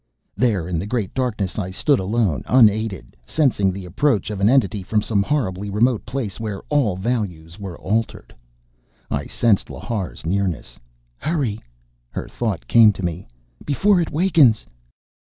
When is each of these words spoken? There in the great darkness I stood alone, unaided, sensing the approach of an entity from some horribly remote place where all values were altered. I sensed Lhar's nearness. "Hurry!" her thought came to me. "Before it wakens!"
There 0.35 0.67
in 0.67 0.79
the 0.79 0.87
great 0.87 1.13
darkness 1.13 1.59
I 1.59 1.69
stood 1.69 1.99
alone, 1.99 2.41
unaided, 2.47 3.15
sensing 3.23 3.71
the 3.71 3.85
approach 3.85 4.31
of 4.31 4.41
an 4.41 4.49
entity 4.49 4.81
from 4.81 5.03
some 5.03 5.21
horribly 5.21 5.69
remote 5.69 6.07
place 6.07 6.39
where 6.39 6.63
all 6.69 6.95
values 6.95 7.59
were 7.59 7.77
altered. 7.77 8.33
I 9.11 9.27
sensed 9.27 9.67
Lhar's 9.69 10.25
nearness. 10.25 10.79
"Hurry!" 11.17 11.61
her 12.09 12.27
thought 12.27 12.65
came 12.67 12.91
to 12.93 13.05
me. 13.05 13.27
"Before 13.63 14.01
it 14.01 14.09
wakens!" 14.09 14.65